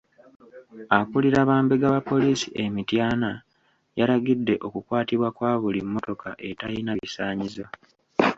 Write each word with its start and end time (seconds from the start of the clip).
Akulira 0.97 1.39
bambega 1.49 1.87
ba 1.93 1.99
poliisi 2.09 2.47
e 2.63 2.63
Mityana 2.75 3.31
yalagidde 3.99 4.53
okukwatibwa 4.67 5.29
kwa 5.35 5.51
buli 5.61 5.79
mmotoka 5.85 6.27
etayina 6.49 6.91
bisaanyizo. 6.99 7.65